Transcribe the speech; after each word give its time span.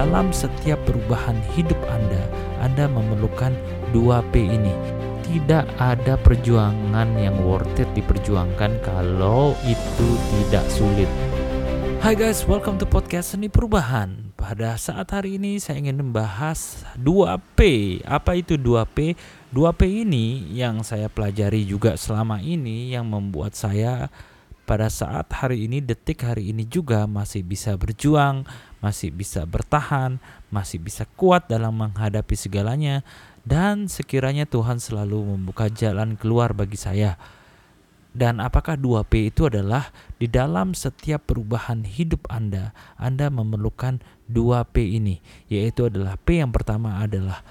dalam 0.00 0.32
setiap 0.32 0.80
perubahan 0.88 1.36
hidup 1.52 1.76
Anda, 1.92 2.24
Anda 2.64 2.88
memerlukan 2.88 3.52
2P 3.92 4.32
ini. 4.48 4.72
Tidak 5.28 5.76
ada 5.76 6.16
perjuangan 6.16 7.20
yang 7.20 7.36
worth 7.44 7.76
it 7.76 7.84
diperjuangkan 7.92 8.80
kalau 8.80 9.52
itu 9.68 10.08
tidak 10.32 10.64
sulit. 10.72 11.04
Hai 12.00 12.16
guys, 12.16 12.48
welcome 12.48 12.80
to 12.80 12.88
podcast 12.88 13.36
Seni 13.36 13.52
Perubahan. 13.52 14.32
Pada 14.40 14.80
saat 14.80 15.12
hari 15.12 15.36
ini 15.36 15.60
saya 15.60 15.84
ingin 15.84 16.00
membahas 16.00 16.80
2P. 16.96 17.60
Apa 18.08 18.40
itu 18.40 18.56
2P? 18.56 19.20
2P 19.52 19.80
ini 19.84 20.48
yang 20.56 20.80
saya 20.80 21.12
pelajari 21.12 21.68
juga 21.68 22.00
selama 22.00 22.40
ini 22.40 22.96
yang 22.96 23.04
membuat 23.04 23.52
saya 23.52 24.08
pada 24.64 24.86
saat 24.86 25.26
hari 25.34 25.66
ini, 25.66 25.82
detik 25.82 26.22
hari 26.22 26.54
ini 26.54 26.62
juga 26.62 27.02
masih 27.10 27.42
bisa 27.42 27.74
berjuang, 27.74 28.46
masih 28.80 29.12
bisa 29.12 29.44
bertahan, 29.44 30.18
masih 30.48 30.80
bisa 30.80 31.04
kuat 31.16 31.46
dalam 31.46 31.76
menghadapi 31.76 32.36
segalanya, 32.36 33.04
dan 33.44 33.88
sekiranya 33.88 34.44
Tuhan 34.44 34.80
selalu 34.80 35.36
membuka 35.36 35.68
jalan 35.72 36.16
keluar 36.16 36.52
bagi 36.52 36.76
saya. 36.76 37.20
Dan 38.10 38.42
apakah 38.42 38.74
2P 38.74 39.30
itu 39.30 39.46
adalah 39.46 39.94
di 40.18 40.26
dalam 40.26 40.74
setiap 40.74 41.30
perubahan 41.30 41.86
hidup 41.86 42.26
Anda, 42.26 42.74
Anda 42.98 43.30
memerlukan 43.30 44.02
2P 44.26 44.76
ini, 44.98 45.22
yaitu 45.46 45.86
adalah 45.86 46.18
P 46.18 46.42
yang 46.42 46.50
pertama 46.50 46.98
adalah 46.98 47.46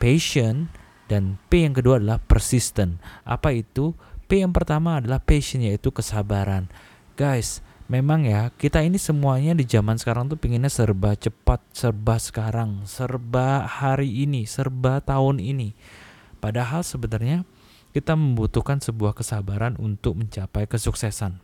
patient 0.00 0.72
dan 1.04 1.36
P 1.52 1.68
yang 1.68 1.76
kedua 1.76 2.00
adalah 2.00 2.16
persistent. 2.16 2.96
Apa 3.28 3.52
itu? 3.52 3.92
P 4.24 4.40
yang 4.40 4.56
pertama 4.56 5.04
adalah 5.04 5.20
passion 5.20 5.60
yaitu 5.60 5.92
kesabaran. 5.92 6.72
Guys, 7.14 7.60
memang 7.86 8.24
ya 8.24 8.48
kita 8.56 8.80
ini 8.80 8.96
semuanya 8.96 9.52
di 9.52 9.68
zaman 9.68 10.00
sekarang 10.00 10.30
tuh 10.32 10.40
pinginnya 10.40 10.72
serba 10.72 11.12
cepat, 11.16 11.60
serba 11.76 12.16
sekarang, 12.16 12.84
serba 12.88 13.68
hari 13.68 14.24
ini, 14.24 14.48
serba 14.48 15.04
tahun 15.04 15.40
ini. 15.40 15.76
Padahal 16.40 16.84
sebenarnya 16.84 17.44
kita 17.92 18.16
membutuhkan 18.18 18.82
sebuah 18.82 19.14
kesabaran 19.14 19.78
untuk 19.78 20.18
mencapai 20.18 20.66
kesuksesan. 20.66 21.40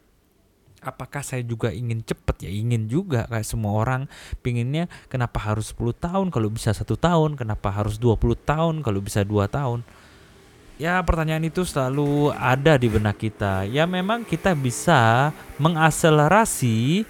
Apakah 0.81 1.21
saya 1.21 1.45
juga 1.45 1.69
ingin 1.77 2.01
cepat 2.01 2.41
ya 2.41 2.49
ingin 2.49 2.89
juga 2.89 3.29
kayak 3.29 3.45
semua 3.45 3.77
orang 3.77 4.09
pinginnya 4.41 4.89
kenapa 5.13 5.37
harus 5.37 5.77
10 5.77 5.93
tahun 5.93 6.27
kalau 6.33 6.49
bisa 6.49 6.73
satu 6.73 6.97
tahun 6.97 7.37
kenapa 7.37 7.69
harus 7.69 8.01
20 8.01 8.17
tahun 8.49 8.75
kalau 8.81 9.05
bisa 9.05 9.21
dua 9.21 9.45
tahun 9.45 9.85
Ya 10.81 10.97
pertanyaan 11.05 11.45
itu 11.45 11.61
selalu 11.61 12.33
ada 12.33 12.81
di 12.81 12.89
benak 12.89 13.21
kita. 13.21 13.69
Ya 13.69 13.85
memang 13.85 14.25
kita 14.25 14.57
bisa 14.57 15.29
mengakselerasi 15.61 17.05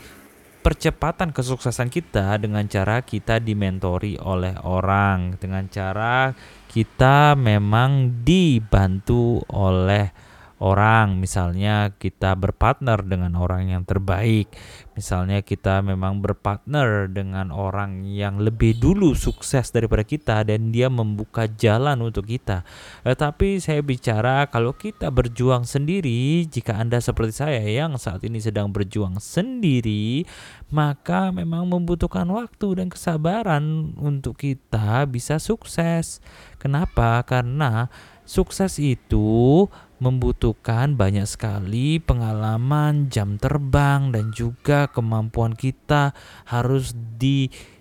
percepatan 0.59 1.31
kesuksesan 1.31 1.87
kita 1.87 2.35
dengan 2.43 2.67
cara 2.67 2.99
kita 2.99 3.39
dimentori 3.39 4.19
oleh 4.19 4.59
orang, 4.67 5.39
dengan 5.39 5.71
cara 5.71 6.35
kita 6.67 7.39
memang 7.39 8.11
dibantu 8.27 9.39
oleh 9.47 10.11
orang, 10.61 11.17
misalnya 11.17 11.97
kita 11.97 12.37
berpartner 12.37 13.01
dengan 13.01 13.33
orang 13.41 13.73
yang 13.73 13.83
terbaik, 13.89 14.53
misalnya 14.93 15.41
kita 15.41 15.81
memang 15.81 16.21
berpartner 16.21 17.09
dengan 17.09 17.49
orang 17.49 18.05
yang 18.05 18.45
lebih 18.45 18.77
dulu 18.77 19.17
sukses 19.17 19.73
daripada 19.73 20.05
kita 20.05 20.45
dan 20.45 20.69
dia 20.69 20.93
membuka 20.93 21.49
jalan 21.49 22.05
untuk 22.05 22.29
kita. 22.29 22.69
Tetapi 23.09 23.57
saya 23.57 23.81
bicara 23.81 24.45
kalau 24.53 24.77
kita 24.77 25.09
berjuang 25.09 25.65
sendiri, 25.65 26.45
jika 26.45 26.77
Anda 26.77 27.01
seperti 27.01 27.41
saya 27.41 27.65
yang 27.65 27.97
saat 27.97 28.21
ini 28.29 28.37
sedang 28.39 28.69
berjuang 28.69 29.17
sendiri, 29.17 30.29
maka 30.69 31.33
memang 31.33 31.65
membutuhkan 31.73 32.29
waktu 32.29 32.85
dan 32.85 32.93
kesabaran 32.93 33.97
untuk 33.97 34.37
kita 34.37 35.09
bisa 35.09 35.41
sukses. 35.41 36.21
Kenapa? 36.61 37.25
Karena 37.25 37.89
sukses 38.29 38.77
itu 38.77 39.67
membutuhkan 40.01 40.97
banyak 40.97 41.29
sekali 41.29 42.01
pengalaman, 42.01 43.13
jam 43.13 43.37
terbang, 43.37 44.11
dan 44.11 44.33
juga 44.33 44.89
kemampuan 44.89 45.53
kita 45.55 46.17
harus 46.49 46.97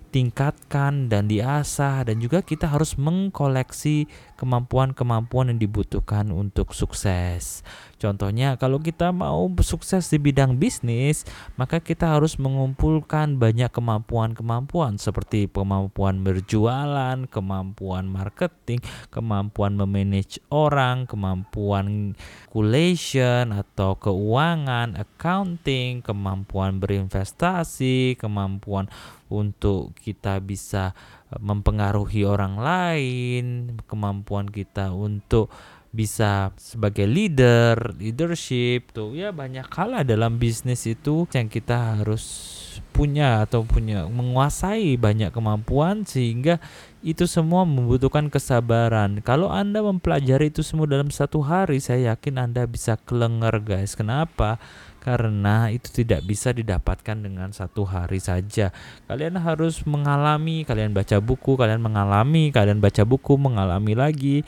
ditingkatkan 0.09 1.06
dan 1.06 1.30
diasah, 1.30 2.02
dan 2.02 2.18
juga 2.18 2.42
kita 2.42 2.66
harus 2.66 2.97
mengkoleksi 2.97 4.09
kemampuan-kemampuan 4.42 5.53
yang 5.53 5.62
dibutuhkan 5.62 6.34
untuk 6.34 6.74
sukses. 6.74 7.62
Contohnya, 8.02 8.58
kalau 8.58 8.81
kita 8.81 9.14
mau 9.14 9.46
sukses 9.62 10.09
di 10.09 10.18
bidang 10.18 10.58
bisnis, 10.58 11.30
maka 11.59 11.78
kita 11.78 12.18
harus 12.18 12.42
mengumpulkan 12.42 13.38
banyak 13.38 13.69
kemampuan-kemampuan 13.69 14.98
seperti 14.98 15.46
kemampuan 15.46 16.25
berjualan, 16.25 17.30
kemampuan 17.30 18.09
marketing, 18.09 18.81
kemampuan 19.14 19.78
memanage 19.78 20.42
orang, 20.50 21.06
kemampuan 21.06 22.18
calculation 22.50 23.52
atau 23.52 24.00
keuangan, 24.00 24.96
accounting, 24.96 26.00
kemampuan 26.00 26.80
berinvestasi, 26.80 28.16
kemampuan 28.16 28.88
untuk 29.29 29.94
kita 30.01 30.41
bisa 30.41 30.97
mempengaruhi 31.38 32.25
orang 32.25 32.57
lain, 32.57 33.45
kemampuan 33.85 34.50
kita 34.50 34.91
untuk 34.91 35.53
bisa 35.90 36.53
sebagai 36.62 37.09
leader, 37.09 37.97
leadership 37.97 38.94
tuh 38.94 39.18
ya 39.18 39.34
banyak 39.34 39.66
hal 39.73 40.06
dalam 40.06 40.38
bisnis 40.38 40.85
itu 40.85 41.25
yang 41.34 41.50
kita 41.50 41.97
harus 41.97 42.53
punya 42.94 43.47
atau 43.47 43.66
punya 43.66 44.06
menguasai 44.06 45.00
banyak 45.01 45.34
kemampuan 45.34 46.06
sehingga 46.06 46.62
itu 47.00 47.25
semua 47.25 47.63
membutuhkan 47.63 48.28
kesabaran. 48.28 49.23
Kalau 49.23 49.47
Anda 49.47 49.79
mempelajari 49.79 50.51
itu 50.51 50.62
semua 50.62 50.84
dalam 50.84 51.07
satu 51.07 51.39
hari, 51.39 51.79
saya 51.79 52.13
yakin 52.13 52.35
Anda 52.38 52.68
bisa 52.68 53.00
kelenger, 53.07 53.63
guys. 53.63 53.95
Kenapa? 53.95 54.59
Karena 55.00 55.72
itu 55.72 55.90
tidak 56.04 56.28
bisa 56.28 56.52
didapatkan 56.52 57.18
dengan 57.18 57.50
satu 57.56 57.88
hari 57.88 58.20
saja. 58.20 58.76
Kalian 59.08 59.40
harus 59.40 59.84
mengalami, 59.88 60.68
kalian 60.68 60.92
baca 60.92 61.18
buku, 61.24 61.56
kalian 61.56 61.80
mengalami, 61.80 62.52
kalian 62.52 62.84
baca 62.84 63.08
buku, 63.08 63.40
mengalami 63.40 63.96
lagi 63.96 64.44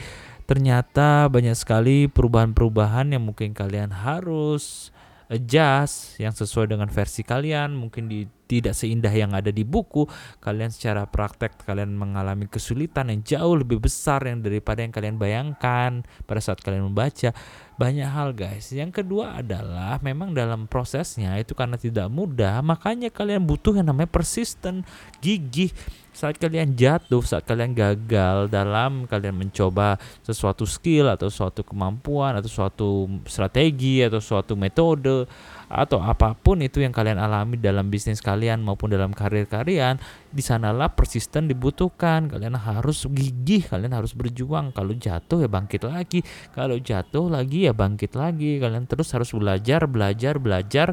ternyata 0.51 1.31
banyak 1.31 1.55
sekali 1.55 2.11
perubahan-perubahan 2.11 3.15
yang 3.15 3.23
mungkin 3.23 3.55
kalian 3.55 3.95
harus 3.95 4.91
adjust 5.31 6.19
yang 6.19 6.35
sesuai 6.35 6.75
dengan 6.75 6.91
versi 6.91 7.23
kalian 7.23 7.71
mungkin 7.71 8.11
di, 8.11 8.27
tidak 8.51 8.75
seindah 8.75 9.09
yang 9.15 9.31
ada 9.31 9.47
di 9.47 9.63
buku 9.63 10.03
kalian 10.43 10.67
secara 10.67 11.07
praktek 11.07 11.63
kalian 11.63 11.95
mengalami 11.95 12.51
kesulitan 12.51 13.07
yang 13.07 13.23
jauh 13.23 13.55
lebih 13.55 13.79
besar 13.79 14.27
yang 14.27 14.43
daripada 14.43 14.83
yang 14.83 14.91
kalian 14.91 15.15
bayangkan 15.15 16.03
pada 16.27 16.43
saat 16.43 16.59
kalian 16.59 16.91
membaca. 16.91 17.31
Banyak 17.79 18.09
hal 18.11 18.35
guys. 18.37 18.69
Yang 18.69 19.01
kedua 19.01 19.41
adalah 19.41 19.97
memang 20.03 20.35
dalam 20.35 20.69
prosesnya 20.69 21.33
itu 21.39 21.55
karena 21.57 21.79
tidak 21.79 22.11
mudah 22.11 22.59
makanya 22.61 23.09
kalian 23.09 23.47
butuh 23.47 23.73
yang 23.73 23.87
namanya 23.87 24.11
persisten 24.11 24.83
gigih 25.23 25.71
saat 26.11 26.35
kalian 26.35 26.75
jatuh, 26.75 27.23
saat 27.23 27.47
kalian 27.47 27.71
gagal 27.71 28.51
dalam 28.51 29.07
kalian 29.07 29.31
mencoba 29.31 29.95
sesuatu 30.27 30.67
skill 30.67 31.07
atau 31.07 31.31
suatu 31.31 31.63
kemampuan 31.63 32.35
atau 32.35 32.51
suatu 32.51 32.89
strategi 33.23 34.03
atau 34.03 34.19
suatu 34.19 34.59
metode 34.59 35.23
atau 35.71 36.03
apa 36.03 36.35
pun 36.35 36.59
itu 36.59 36.83
yang 36.83 36.91
kalian 36.91 37.15
alami 37.15 37.55
dalam 37.55 37.87
bisnis 37.87 38.19
kalian 38.19 38.59
maupun 38.59 38.91
dalam 38.91 39.15
karir 39.15 39.47
kalian, 39.47 40.03
di 40.27 40.43
sanalah 40.43 40.91
persisten 40.91 41.47
dibutuhkan. 41.47 42.27
Kalian 42.27 42.59
harus 42.59 43.07
gigih, 43.07 43.63
kalian 43.71 43.95
harus 43.95 44.11
berjuang. 44.11 44.75
Kalau 44.75 44.91
jatuh 44.91 45.47
ya 45.47 45.49
bangkit 45.49 45.87
lagi, 45.87 46.27
kalau 46.51 46.75
jatuh 46.75 47.31
lagi 47.31 47.71
ya 47.71 47.73
bangkit 47.73 48.19
lagi. 48.19 48.59
Kalian 48.59 48.83
terus 48.83 49.15
harus 49.15 49.31
belajar, 49.31 49.87
belajar, 49.87 50.35
belajar 50.43 50.87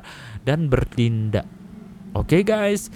dan 0.46 0.70
bertindak. 0.70 1.50
Oke 2.14 2.38
okay 2.38 2.42
guys, 2.46 2.94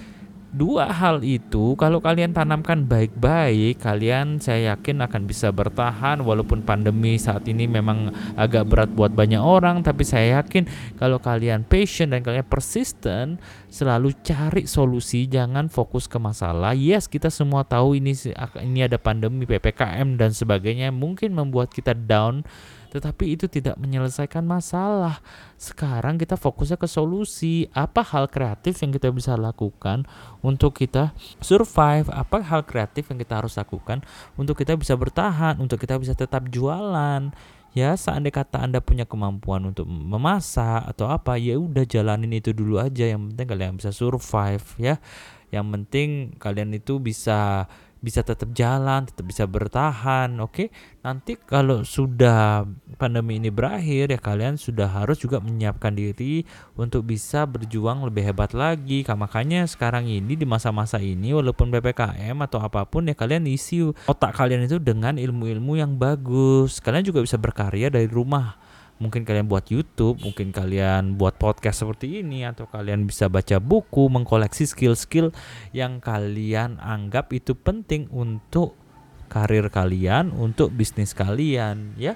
dua 0.53 0.93
hal 0.93 1.25
itu 1.25 1.73
kalau 1.81 2.05
kalian 2.05 2.37
tanamkan 2.37 2.85
baik-baik 2.85 3.81
kalian 3.81 4.37
saya 4.37 4.77
yakin 4.77 5.01
akan 5.01 5.25
bisa 5.25 5.49
bertahan. 5.49 6.21
Walaupun 6.21 6.61
pandemi 6.63 7.17
saat 7.17 7.49
ini 7.49 7.65
memang 7.65 8.13
agak 8.37 8.69
berat 8.69 8.91
buat 8.93 9.17
banyak 9.17 9.41
orang 9.41 9.81
tapi 9.81 10.05
saya 10.05 10.45
yakin 10.45 10.69
kalau 11.01 11.17
kalian 11.19 11.65
patient 11.65 12.13
dan 12.13 12.21
kalian 12.21 12.45
persisten 12.45 13.41
selalu 13.73 14.13
cari 14.21 14.69
solusi. 14.69 15.25
Jangan 15.25 15.73
fokus 15.73 16.05
ke 16.05 16.21
masalah. 16.21 16.77
Yes 16.77 17.09
kita 17.09 17.33
semua 17.33 17.65
tahu 17.65 17.97
ini 17.97 18.13
ini 18.61 18.85
ada 18.85 19.01
pandemi 19.01 19.49
PPKM 19.49 20.21
dan 20.21 20.37
sebagainya. 20.37 20.93
Mungkin 20.93 21.33
membuat 21.33 21.73
kita 21.73 21.97
down 21.97 22.45
tetapi 22.93 23.41
itu 23.41 23.49
tidak 23.49 23.81
menyelesaikan 23.81 24.45
masalah. 24.45 25.25
Sekarang 25.57 26.21
kita 26.21 26.37
fokusnya 26.37 26.77
ke 26.77 26.85
solusi. 26.85 27.65
Apa 27.73 28.05
hal 28.05 28.29
kreatif 28.29 28.85
yang 28.85 28.93
kita 28.93 29.09
bisa 29.09 29.33
lakukan 29.41 30.05
untuk 30.45 30.77
kita 30.77 31.17
survive? 31.41 32.13
Apa 32.13 32.45
hal 32.45 32.69
kreatif 32.69 33.09
yang 33.09 33.17
kita 33.17 33.41
harus 33.41 33.57
lakukan 33.57 34.05
untuk 34.37 34.61
kita 34.61 34.77
bisa 34.77 34.93
bertahan, 34.93 35.57
untuk 35.57 35.81
kita 35.81 35.97
bisa 35.97 36.13
tetap 36.13 36.45
jualan? 36.53 37.33
Ya, 37.73 37.97
seandainya 37.97 38.45
kata 38.45 38.61
Anda 38.61 38.85
punya 38.85 39.09
kemampuan 39.09 39.65
untuk 39.65 39.89
memasak 39.89 40.93
atau 40.93 41.09
apa, 41.09 41.41
ya 41.41 41.57
udah 41.57 41.89
jalanin 41.89 42.37
itu 42.37 42.53
dulu 42.53 42.77
aja. 42.77 43.09
Yang 43.09 43.33
penting 43.33 43.47
kalian 43.49 43.73
bisa 43.81 43.91
survive 43.97 44.67
ya 44.77 45.01
Yang 45.49 45.67
penting 45.73 46.09
kalian 46.37 46.77
itu 46.77 47.01
bisa 47.01 47.65
bisa 48.03 48.27
tetap 48.27 48.51
jalan, 48.51 49.07
tetap 49.07 49.23
bisa 49.23 49.47
bertahan, 49.47 50.35
oke? 50.43 50.51
Okay? 50.51 50.69
Nanti 51.07 51.39
kalau 51.39 51.87
sudah 51.87 52.67
pandemi 52.99 53.39
ini 53.39 53.55
berakhir 53.55 54.11
ya 54.11 54.19
kalian 54.19 54.59
sudah 54.59 54.91
harus 54.91 55.23
juga 55.23 55.39
menyiapkan 55.39 55.95
diri 55.95 56.43
untuk 56.75 57.07
bisa 57.07 57.47
berjuang 57.47 58.03
lebih 58.03 58.27
hebat 58.27 58.51
lagi. 58.59 59.07
Makanya 59.07 59.71
sekarang 59.71 60.11
ini 60.11 60.35
di 60.35 60.43
masa-masa 60.43 60.99
ini 60.99 61.31
walaupun 61.31 61.71
PPKM 61.71 62.35
atau 62.43 62.59
apa 62.59 62.83
pun 62.91 63.07
ya 63.07 63.15
kalian 63.15 63.47
isi 63.47 63.87
otak 64.11 64.35
kalian 64.35 64.67
itu 64.67 64.83
dengan 64.83 65.15
ilmu-ilmu 65.15 65.79
yang 65.79 65.95
bagus. 65.95 66.83
Kalian 66.83 67.07
juga 67.07 67.23
bisa 67.23 67.39
berkarya 67.39 67.87
dari 67.87 68.11
rumah 68.11 68.59
mungkin 69.03 69.27
kalian 69.27 69.51
buat 69.51 69.67
YouTube, 69.67 70.23
mungkin 70.23 70.55
kalian 70.55 71.19
buat 71.19 71.35
podcast 71.35 71.83
seperti 71.83 72.23
ini 72.23 72.47
atau 72.47 72.71
kalian 72.71 73.03
bisa 73.03 73.27
baca 73.27 73.59
buku, 73.59 74.07
mengkoleksi 74.07 74.71
skill-skill 74.71 75.35
yang 75.75 75.99
kalian 75.99 76.79
anggap 76.79 77.35
itu 77.35 77.59
penting 77.59 78.07
untuk 78.15 78.79
karir 79.27 79.67
kalian, 79.67 80.31
untuk 80.31 80.71
bisnis 80.71 81.11
kalian, 81.11 81.99
ya. 81.99 82.15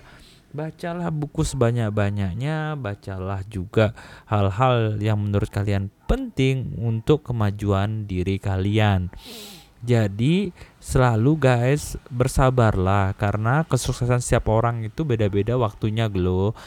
Bacalah 0.57 1.13
buku 1.13 1.45
sebanyak-banyaknya, 1.45 2.81
bacalah 2.81 3.45
juga 3.45 3.93
hal-hal 4.25 4.97
yang 5.03 5.21
menurut 5.21 5.53
kalian 5.53 5.93
penting 6.09 6.73
untuk 6.81 7.27
kemajuan 7.27 8.09
diri 8.09 8.41
kalian. 8.41 9.13
Jadi 9.87 10.51
selalu 10.83 11.39
guys 11.39 11.95
bersabarlah 12.11 13.15
karena 13.15 13.63
kesuksesan 13.71 14.19
setiap 14.19 14.51
orang 14.51 14.83
itu 14.83 15.07
beda-beda 15.07 15.55
waktunya 15.55 16.11
glow. 16.11 16.59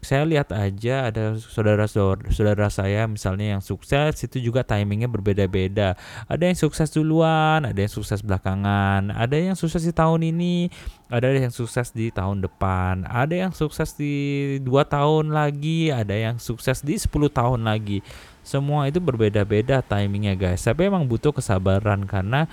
Saya 0.00 0.22
lihat 0.22 0.54
aja 0.54 1.10
ada 1.10 1.34
saudara-saudara 1.34 2.70
saya 2.70 3.10
misalnya 3.10 3.58
yang 3.58 3.62
sukses 3.64 4.22
itu 4.22 4.38
juga 4.38 4.62
timingnya 4.62 5.10
berbeda-beda. 5.10 5.98
Ada 6.30 6.48
yang 6.48 6.56
sukses 6.56 6.94
duluan, 6.94 7.66
ada 7.66 7.76
yang 7.76 7.90
sukses 7.90 8.22
belakangan, 8.22 9.10
ada 9.12 9.36
yang 9.36 9.58
sukses 9.58 9.82
di 9.82 9.90
tahun 9.90 10.30
ini, 10.30 10.70
ada 11.10 11.28
yang 11.28 11.50
sukses 11.50 11.90
di 11.90 12.14
tahun 12.14 12.38
depan, 12.38 13.04
ada 13.04 13.34
yang 13.34 13.52
sukses 13.52 13.98
di 13.98 14.14
dua 14.62 14.86
tahun 14.86 15.34
lagi, 15.34 15.90
ada 15.90 16.14
yang 16.14 16.38
sukses 16.38 16.86
di 16.86 16.96
10 16.96 17.10
tahun 17.28 17.66
lagi 17.66 18.00
semua 18.46 18.86
itu 18.86 19.02
berbeda-beda 19.02 19.82
timingnya 19.82 20.38
guys. 20.38 20.62
Tapi 20.62 20.86
emang 20.86 21.10
butuh 21.10 21.34
kesabaran 21.34 22.06
karena 22.06 22.46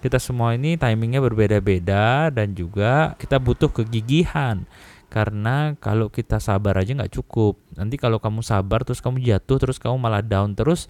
kita 0.00 0.16
semua 0.16 0.56
ini 0.56 0.80
timingnya 0.80 1.20
berbeda-beda 1.20 2.32
dan 2.32 2.56
juga 2.56 3.12
kita 3.20 3.36
butuh 3.36 3.68
kegigihan. 3.68 4.64
Karena 5.12 5.76
kalau 5.76 6.08
kita 6.08 6.40
sabar 6.40 6.80
aja 6.80 6.96
nggak 6.96 7.12
cukup. 7.12 7.60
Nanti 7.76 8.00
kalau 8.00 8.16
kamu 8.16 8.40
sabar 8.40 8.88
terus 8.88 9.04
kamu 9.04 9.20
jatuh 9.20 9.60
terus 9.60 9.76
kamu 9.76 10.00
malah 10.00 10.24
down 10.24 10.56
terus 10.56 10.88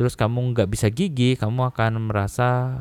terus 0.00 0.16
kamu 0.16 0.56
nggak 0.56 0.68
bisa 0.72 0.88
gigi 0.88 1.36
kamu 1.36 1.68
akan 1.76 2.08
merasa 2.08 2.80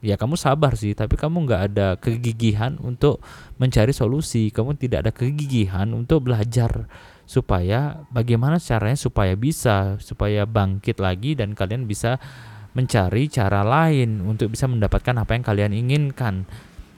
ya 0.00 0.16
kamu 0.16 0.40
sabar 0.40 0.80
sih 0.80 0.96
tapi 0.96 1.20
kamu 1.20 1.44
nggak 1.44 1.62
ada 1.68 1.86
kegigihan 2.00 2.80
untuk 2.80 3.20
mencari 3.60 3.92
solusi. 3.92 4.48
Kamu 4.48 4.80
tidak 4.80 5.04
ada 5.04 5.12
kegigihan 5.12 5.92
untuk 5.92 6.24
belajar 6.24 6.88
supaya 7.24 8.04
bagaimana 8.12 8.60
caranya 8.60 9.00
supaya 9.00 9.32
bisa 9.34 9.96
supaya 10.00 10.44
bangkit 10.44 11.00
lagi 11.00 11.36
dan 11.36 11.56
kalian 11.56 11.88
bisa 11.88 12.20
mencari 12.74 13.30
cara 13.30 13.62
lain 13.62 14.20
untuk 14.22 14.52
bisa 14.52 14.66
mendapatkan 14.66 15.14
apa 15.16 15.32
yang 15.32 15.44
kalian 15.46 15.72
inginkan. 15.72 16.44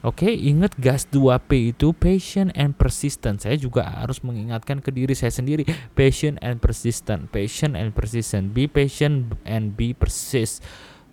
Oke, 0.05 0.29
ingat 0.29 0.77
gas 0.77 1.09
2P 1.09 1.73
itu 1.73 1.89
patient 1.89 2.53
and 2.53 2.77
persistent. 2.77 3.41
Saya 3.41 3.57
juga 3.57 3.81
harus 3.81 4.21
mengingatkan 4.21 4.77
ke 4.77 4.93
diri 4.93 5.17
saya 5.17 5.33
sendiri, 5.33 5.65
patient 5.97 6.37
and 6.39 6.61
persistent, 6.61 7.33
patient 7.33 7.73
and 7.73 7.91
persistent. 7.97 8.53
Be 8.53 8.69
patient 8.69 9.33
and 9.41 9.73
be 9.73 9.97
persist. 9.97 10.61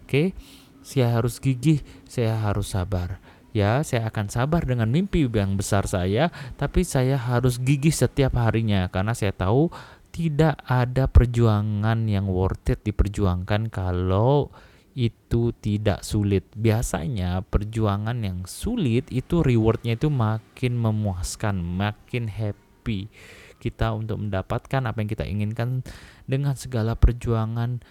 Oke, 0.05 0.37
saya 0.85 1.17
harus 1.17 1.41
gigih, 1.41 1.81
saya 2.05 2.37
harus 2.37 2.77
sabar. 2.77 3.19
Ya, 3.55 3.87
saya 3.87 4.11
akan 4.11 4.27
sabar 4.27 4.67
dengan 4.67 4.91
mimpi 4.91 5.31
yang 5.31 5.55
besar 5.55 5.87
saya, 5.87 6.35
tapi 6.59 6.83
saya 6.83 7.15
harus 7.15 7.63
gigih 7.63 7.95
setiap 7.95 8.35
harinya 8.35 8.91
karena 8.91 9.15
saya 9.15 9.31
tahu 9.31 9.71
tidak 10.11 10.59
ada 10.67 11.07
perjuangan 11.07 12.03
yang 12.11 12.27
worth 12.27 12.75
it 12.75 12.83
diperjuangkan 12.83 13.71
kalau 13.71 14.51
itu 14.99 15.55
tidak 15.59 16.03
sulit. 16.03 16.47
Biasanya 16.55 17.47
perjuangan 17.47 18.19
yang 18.23 18.43
sulit 18.47 19.07
itu 19.11 19.43
rewardnya 19.43 19.99
itu 19.99 20.11
makin 20.11 20.75
memuaskan, 20.75 21.59
makin 21.63 22.31
happy 22.31 23.11
kita 23.59 23.91
untuk 23.95 24.23
mendapatkan 24.23 24.83
apa 24.83 24.99
yang 24.99 25.11
kita 25.11 25.25
inginkan 25.27 25.87
dengan 26.27 26.55
segala 26.59 26.95
perjuangan 26.99 27.83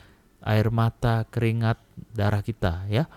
air 0.43 0.67
mata, 0.71 1.23
keringat, 1.27 1.79
darah 2.11 2.43
kita 2.43 2.87
ya. 2.87 3.07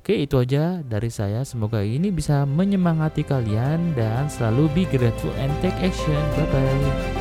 Oke, 0.00 0.16
itu 0.24 0.40
aja 0.40 0.80
dari 0.80 1.12
saya. 1.12 1.44
Semoga 1.44 1.84
ini 1.84 2.08
bisa 2.08 2.48
menyemangati 2.48 3.20
kalian 3.20 3.92
dan 3.92 4.32
selalu 4.32 4.72
be 4.72 4.82
grateful 4.88 5.28
and 5.36 5.52
take 5.60 5.76
action. 5.84 6.16
Bye 6.40 6.48
bye. 6.48 7.19